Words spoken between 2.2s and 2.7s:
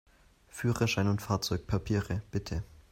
bitte!